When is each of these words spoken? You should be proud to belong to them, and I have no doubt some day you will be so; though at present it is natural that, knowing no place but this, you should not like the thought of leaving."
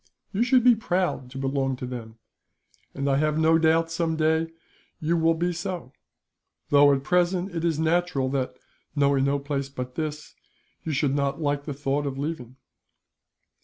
You 0.33 0.41
should 0.41 0.63
be 0.63 0.73
proud 0.73 1.29
to 1.29 1.37
belong 1.37 1.75
to 1.75 1.85
them, 1.85 2.17
and 2.95 3.07
I 3.07 3.17
have 3.17 3.37
no 3.37 3.59
doubt 3.59 3.91
some 3.91 4.15
day 4.15 4.47
you 4.99 5.15
will 5.15 5.35
be 5.35 5.53
so; 5.53 5.93
though 6.69 6.91
at 6.91 7.03
present 7.03 7.51
it 7.55 7.63
is 7.63 7.77
natural 7.77 8.27
that, 8.29 8.57
knowing 8.95 9.25
no 9.25 9.37
place 9.37 9.69
but 9.69 9.93
this, 9.93 10.33
you 10.83 10.91
should 10.91 11.13
not 11.13 11.39
like 11.39 11.65
the 11.65 11.73
thought 11.75 12.07
of 12.07 12.17
leaving." 12.17 12.55